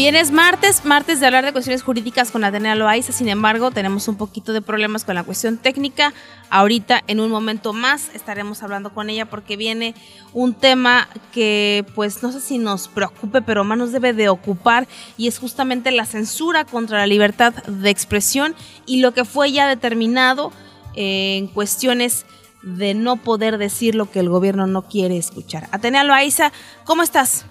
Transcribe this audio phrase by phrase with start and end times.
[0.00, 4.08] Bien, es martes, martes de hablar de cuestiones jurídicas con Atenea Loaiza, sin embargo, tenemos
[4.08, 6.14] un poquito de problemas con la cuestión técnica.
[6.48, 9.94] Ahorita, en un momento más, estaremos hablando con ella porque viene
[10.32, 14.88] un tema que, pues, no sé si nos preocupe, pero más nos debe de ocupar
[15.18, 18.54] y es justamente la censura contra la libertad de expresión
[18.86, 20.50] y lo que fue ya determinado
[20.94, 22.24] en cuestiones
[22.62, 25.68] de no poder decir lo que el gobierno no quiere escuchar.
[25.72, 26.52] Atenea Loaiza,
[26.86, 27.44] ¿cómo estás?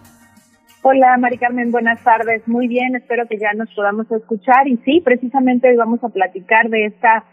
[0.82, 2.48] Hola, Mari Carmen, buenas tardes.
[2.48, 4.66] Muy bien, espero que ya nos podamos escuchar.
[4.70, 7.26] Y sí, precisamente hoy vamos a platicar de esta,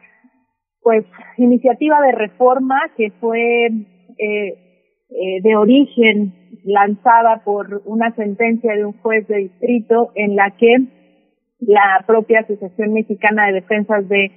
[0.80, 1.04] pues,
[1.36, 3.68] iniciativa de reforma que fue eh,
[4.18, 6.34] eh, de origen
[6.64, 10.78] lanzada por una sentencia de un juez de distrito en la que
[11.60, 14.32] la propia Asociación Mexicana de Defensas de,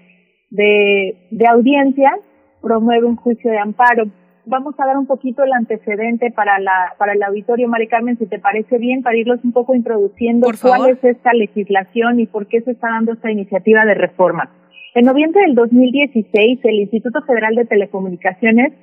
[0.51, 2.19] de, de Audiencias
[2.61, 4.05] promueve un juicio de amparo
[4.45, 8.25] vamos a dar un poquito el antecedente para la para el auditorio, Mari Carmen, si
[8.25, 12.61] te parece bien, para irlos un poco introduciendo cuál es esta legislación y por qué
[12.61, 14.51] se está dando esta iniciativa de reforma.
[14.95, 18.73] En noviembre del 2016, el Instituto Federal de Telecomunicaciones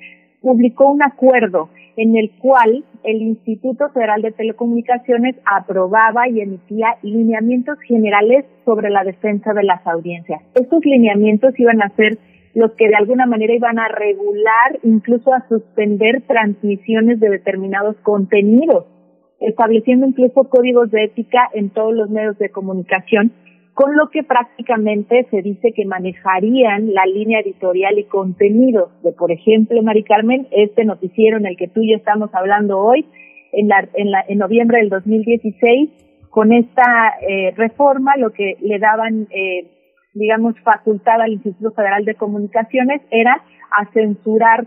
[0.41, 7.79] publicó un acuerdo en el cual el Instituto Federal de Telecomunicaciones aprobaba y emitía lineamientos
[7.81, 10.43] generales sobre la defensa de las audiencias.
[10.55, 12.19] Estos lineamientos iban a ser
[12.57, 18.87] los que de alguna manera iban a regular, incluso a suspender transmisiones de determinados contenidos,
[19.41, 23.33] estableciendo incluso códigos de ética en todos los medios de comunicación,
[23.75, 29.31] con lo que prácticamente se dice que manejarían la línea editorial y contenidos de, por
[29.31, 33.05] ejemplo, Mari Carmen, este noticiero en el que tú y yo estamos hablando hoy,
[33.53, 35.91] en, la, en, la, en noviembre del 2016,
[36.31, 39.76] con esta eh, reforma lo que le daban eh,
[40.17, 44.67] digamos, facultad al Instituto Federal de Comunicaciones era a censurar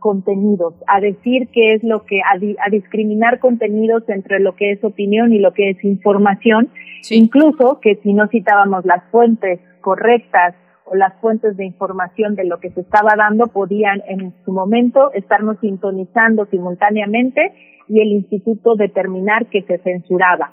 [0.00, 5.32] contenidos, a decir qué es lo que, a, discriminar contenidos entre lo que es opinión
[5.32, 6.70] y lo que es información,
[7.10, 10.54] incluso que si no citábamos las fuentes correctas
[10.86, 15.12] o las fuentes de información de lo que se estaba dando, podían en su momento
[15.12, 17.52] estarnos sintonizando simultáneamente
[17.88, 20.52] y el instituto determinar que se censuraba.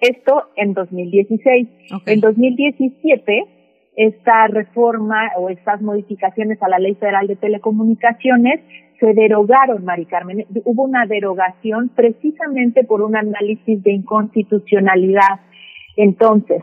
[0.00, 1.68] Esto en 2016.
[2.06, 3.44] En 2017,
[3.96, 8.60] esta reforma o estas modificaciones a la Ley Federal de Telecomunicaciones
[8.98, 10.46] se derogaron, Mari Carmen.
[10.64, 15.40] Hubo una derogación precisamente por un análisis de inconstitucionalidad.
[15.96, 16.62] Entonces,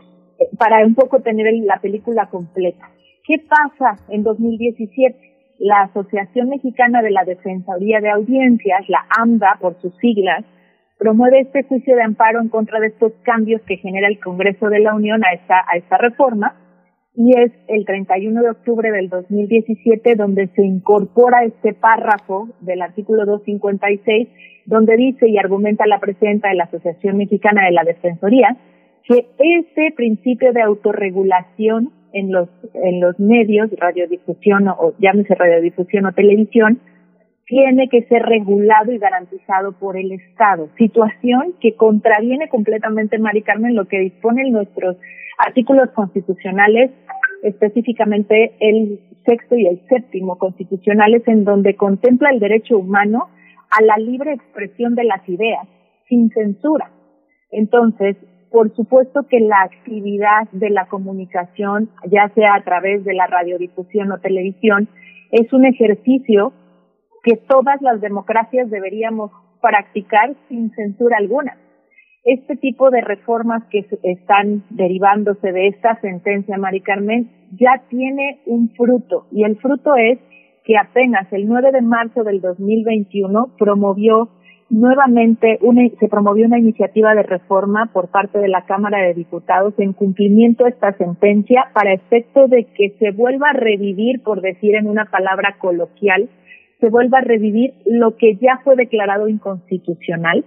[0.58, 2.90] para un poco tener la película completa.
[3.24, 5.16] ¿Qué pasa en 2017?
[5.58, 10.44] La Asociación Mexicana de la Defensoría de Audiencias, la AMDA por sus siglas,
[11.00, 14.80] promueve este juicio de amparo en contra de estos cambios que genera el Congreso de
[14.80, 16.54] la Unión a esta, a esta reforma
[17.16, 23.24] y es el 31 de octubre del 2017 donde se incorpora este párrafo del artículo
[23.24, 24.28] 256
[24.66, 28.58] donde dice y argumenta la presidenta de la Asociación Mexicana de la Defensoría
[29.04, 36.12] que este principio de autorregulación en los en los medios, radiodifusión o llámese radiodifusión o
[36.12, 36.78] televisión,
[37.50, 40.68] tiene que ser regulado y garantizado por el Estado.
[40.78, 44.96] Situación que contraviene completamente, Mari Carmen, lo que disponen nuestros
[45.36, 46.92] artículos constitucionales,
[47.42, 53.26] específicamente el sexto y el séptimo constitucionales, en donde contempla el derecho humano
[53.76, 55.66] a la libre expresión de las ideas,
[56.08, 56.92] sin censura.
[57.50, 58.16] Entonces,
[58.52, 64.12] por supuesto que la actividad de la comunicación, ya sea a través de la radiodifusión
[64.12, 64.88] o televisión,
[65.32, 66.52] es un ejercicio
[67.22, 69.30] que todas las democracias deberíamos
[69.60, 71.56] practicar sin censura alguna.
[72.24, 78.70] Este tipo de reformas que están derivándose de esta sentencia, Mari Carmen, ya tiene un
[78.76, 80.18] fruto y el fruto es
[80.64, 84.28] que apenas el 9 de marzo del 2021 promovió
[84.68, 89.74] nuevamente una, se promovió una iniciativa de reforma por parte de la Cámara de Diputados
[89.78, 94.76] en cumplimiento de esta sentencia para efecto de que se vuelva a revivir, por decir
[94.76, 96.28] en una palabra coloquial,
[96.80, 100.44] se vuelva a revivir lo que ya fue declarado inconstitucional,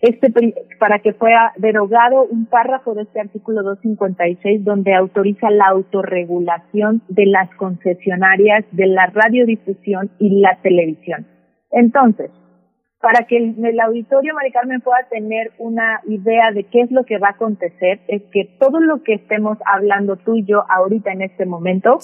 [0.00, 0.32] este,
[0.78, 7.26] para que fuera derogado un párrafo de este artículo 256 donde autoriza la autorregulación de
[7.26, 11.26] las concesionarias de la radiodifusión y la televisión.
[11.70, 12.30] Entonces,
[13.04, 17.18] para que el, auditorio, Mari Carmen, pueda tener una idea de qué es lo que
[17.18, 21.20] va a acontecer, es que todo lo que estemos hablando tú y yo ahorita en
[21.20, 21.98] este momento,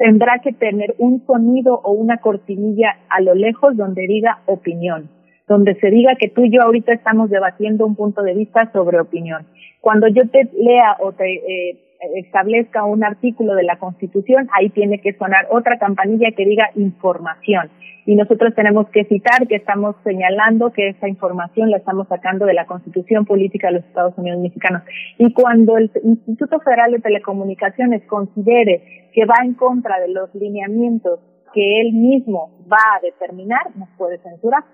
[0.00, 5.10] tendrá que tener un sonido o una cortinilla a lo lejos donde diga opinión,
[5.46, 8.98] donde se diga que tú y yo ahorita estamos debatiendo un punto de vista sobre
[8.98, 9.46] opinión.
[9.82, 11.78] Cuando yo te lea o te eh,
[12.14, 17.68] establezca un artículo de la Constitución, ahí tiene que sonar otra campanilla que diga información
[18.10, 22.54] y nosotros tenemos que citar que estamos señalando que esa información la estamos sacando de
[22.54, 24.82] la Constitución Política de los Estados Unidos Mexicanos.
[25.16, 31.20] Y cuando el Instituto Federal de Telecomunicaciones considere que va en contra de los lineamientos
[31.54, 34.64] que él mismo va a determinar, nos puede censurar.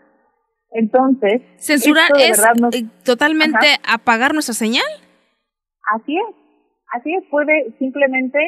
[0.71, 2.43] Entonces, censurar es
[2.73, 4.89] eh, totalmente apagar nuestra señal.
[5.95, 6.37] Así es,
[6.95, 8.39] así es, puede simplemente,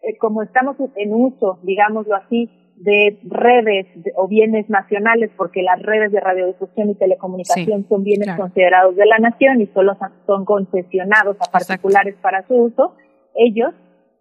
[0.00, 2.48] eh, como estamos en uso, digámoslo así,
[2.80, 3.86] de redes
[4.16, 9.18] o bienes nacionales, porque las redes de radiodifusión y telecomunicación son bienes considerados de la
[9.18, 9.96] nación y solo
[10.26, 12.96] son concesionados a particulares para su uso,
[13.34, 13.74] ellos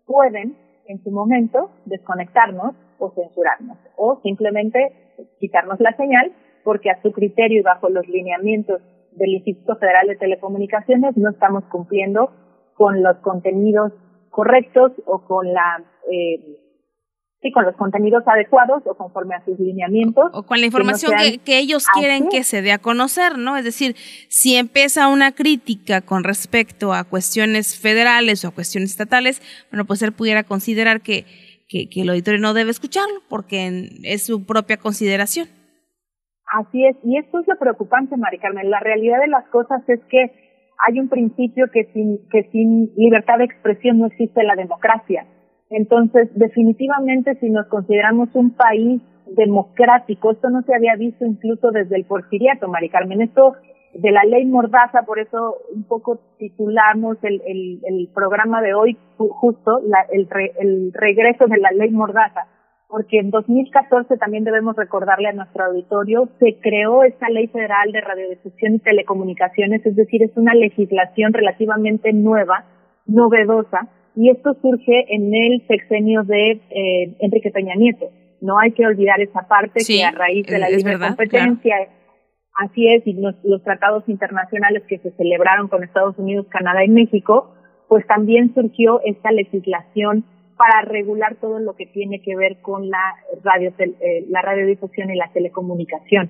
[0.06, 0.58] pueden
[0.88, 6.34] en su momento desconectarnos o censurarnos o simplemente quitarnos la señal
[6.66, 8.82] porque a su criterio y bajo los lineamientos
[9.14, 12.32] del Instituto Federal de Telecomunicaciones no estamos cumpliendo
[12.74, 13.94] con los contenidos
[14.30, 16.69] correctos o con la eh,
[17.42, 20.30] sí, con los contenidos adecuados o conforme a sus lineamientos.
[20.34, 21.14] O con la información
[21.46, 23.58] que, ellos quieren que se dé a conocer, ¿no?
[23.58, 23.96] Es decir,
[24.30, 29.42] si empieza una crítica con respecto a cuestiones federales o a cuestiones estatales,
[29.72, 31.26] bueno, pues él pudiera considerar que,
[31.70, 35.48] que, el auditorio no debe escucharlo porque es su propia consideración.
[36.52, 38.72] Así es, y esto es lo preocupante, Mari Carmen.
[38.72, 40.32] La realidad de las cosas es que
[40.88, 45.28] hay un principio que sin, que sin libertad de expresión no existe la democracia
[45.70, 51.96] entonces, definitivamente, si nos consideramos un país democrático, esto no se había visto incluso desde
[51.96, 53.54] el porfiriato, Mari Carmen, esto
[53.94, 59.80] de la ley Mordaza, por eso un poco titulamos el, el, programa de hoy justo
[60.12, 60.28] el,
[60.60, 62.48] el regreso de la ley Mordaza,
[62.88, 68.02] porque en 2014 también debemos recordarle a nuestro auditorio, se creó esta ley federal de
[68.02, 72.66] radiodifusión y telecomunicaciones, es decir, es una legislación relativamente nueva,
[73.06, 78.10] novedosa, y esto surge en el sexenio de eh, Enrique Peña Nieto.
[78.42, 81.76] No hay que olvidar esa parte que a raíz de la libre competencia,
[82.56, 87.54] así es, y los, tratados internacionales que se celebraron con Estados Unidos, Canadá y México,
[87.88, 90.26] pues también surgió esta legislación
[90.58, 95.16] para regular todo lo que tiene que ver con la radio, eh, la radiodifusión y
[95.16, 96.30] la telecomunicación.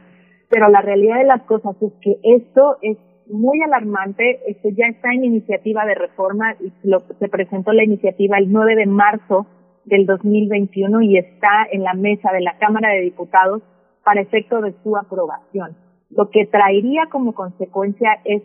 [0.50, 2.98] Pero la realidad de las cosas es que esto es
[3.30, 4.42] muy alarmante.
[4.48, 6.72] Esto ya está en iniciativa de reforma y
[7.20, 9.48] se presentó la iniciativa el 9 de marzo
[9.86, 13.62] del 2021 y está en la mesa de la Cámara de Diputados
[14.04, 15.78] para efecto de su aprobación.
[16.10, 18.42] Lo que traería como consecuencia es,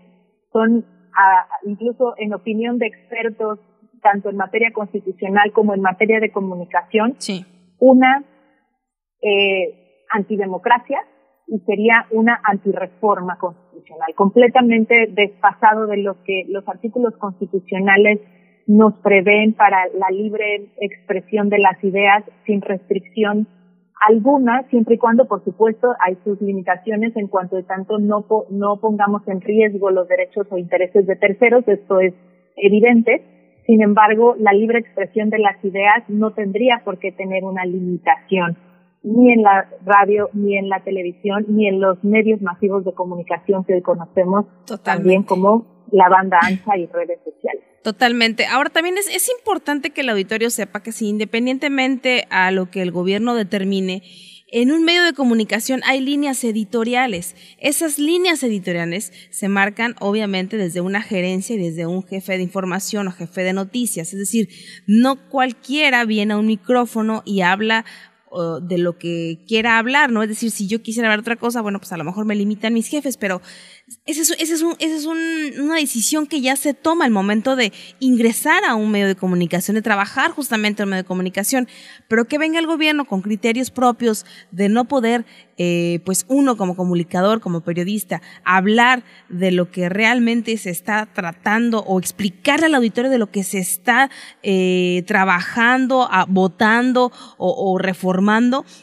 [0.53, 0.85] son,
[1.65, 3.59] incluso en opinión de expertos,
[4.03, 7.17] tanto en materia constitucional como en materia de comunicación,
[7.79, 8.25] una
[9.23, 11.01] eh, antidemocracia
[11.47, 18.21] y sería una antireforma constitucional, completamente desfasado de lo que los artículos constitucionales
[18.67, 23.47] nos prevén para la libre expresión de las ideas sin restricción
[24.07, 28.77] alguna, siempre y cuando, por supuesto, hay sus limitaciones en cuanto de tanto no, no
[28.81, 32.13] pongamos en riesgo los derechos o intereses de terceros, esto es
[32.57, 33.23] evidente.
[33.67, 38.59] Sin embargo, la libre expresión de las ideas no tendría por qué tener una limitación
[39.05, 43.65] ni en la radio, ni en la televisión, ni en los medios masivos de comunicación
[43.65, 44.47] que hoy conocemos
[44.83, 47.63] también como la banda ancha y redes sociales.
[47.83, 48.47] Totalmente.
[48.47, 52.81] Ahora también es, es importante que el auditorio sepa que si independientemente a lo que
[52.83, 54.03] el gobierno determine,
[54.57, 57.35] En un medio de comunicación hay líneas editoriales.
[57.59, 63.09] Esas líneas editoriales se marcan obviamente desde una gerencia y desde un jefe de información
[63.09, 64.13] o jefe de noticias.
[64.13, 64.49] Es decir,
[64.87, 67.85] no cualquiera viene a un micrófono y habla
[68.61, 70.23] de lo que quiera hablar, ¿no?
[70.23, 72.75] Es decir, si yo quisiera hablar otra cosa, bueno, pues a lo mejor me limitan
[72.75, 73.41] mis jefes, pero
[74.07, 78.65] esa es, es, un, es una decisión que ya se toma al momento de ingresar
[78.65, 81.69] a un medio de comunicación, de trabajar justamente en un medio de comunicación,
[82.09, 85.27] pero que venga el gobierno con criterios propios de no poder,
[85.59, 91.81] eh, pues uno como comunicador, como periodista, hablar de lo que realmente se está tratando
[91.81, 94.11] o explicarle al auditorio de lo que se está
[94.43, 98.24] eh, trabajando, votando o, o reformando,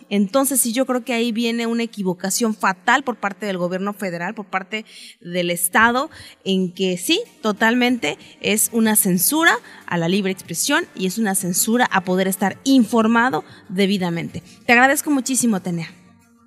[0.09, 4.33] entonces sí yo creo que ahí viene una equivocación fatal por parte del gobierno federal,
[4.33, 4.85] por parte
[5.21, 6.09] del Estado
[6.43, 9.53] en que sí, totalmente es una censura
[9.87, 14.41] a la libre expresión y es una censura a poder estar informado debidamente.
[14.65, 15.87] Te agradezco muchísimo, Tenea.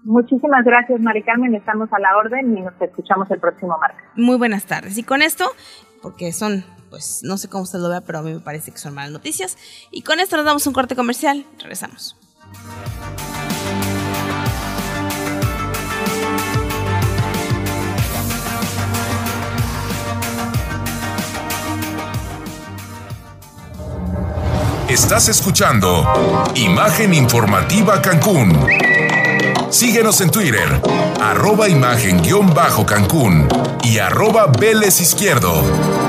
[0.05, 1.55] Muchísimas gracias, Mari Carmen.
[1.55, 4.05] Estamos a la orden y nos escuchamos el próximo martes.
[4.17, 4.99] Muy buenas tardes.
[4.99, 5.47] Y con esto,
[6.03, 8.79] porque son, pues no sé cómo usted lo vea, pero a mí me parece que
[8.79, 9.57] son malas noticias.
[9.91, 11.47] Y con esto nos damos un corte comercial.
[11.59, 12.19] Regresamos.
[24.89, 26.05] Estás escuchando
[26.55, 28.67] Imagen Informativa Cancún.
[29.71, 30.81] Síguenos en Twitter,
[31.21, 33.49] arroba imagen-cancún
[33.83, 36.04] y arroba Vélez Izquierdo.